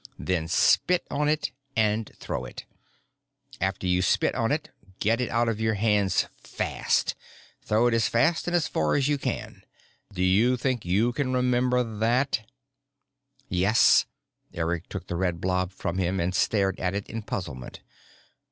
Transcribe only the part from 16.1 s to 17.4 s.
and stared at it in